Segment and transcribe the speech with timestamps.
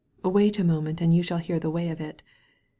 [0.23, 2.23] Wait a moment and you shall hear the way of it.